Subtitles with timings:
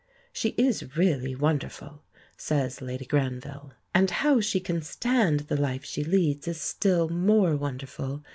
[0.33, 2.01] "She is really wonderful,"
[2.35, 7.55] says Lady Granville; "and how she can stand the life she leads is still more
[7.55, 8.23] wonderful.